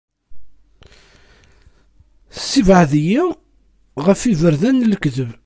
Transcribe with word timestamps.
Ssebɛed-iyi 2.35 3.21
ɣef 4.05 4.21
yiberdan 4.25 4.75
n 4.83 4.87
lekdeb. 4.91 5.29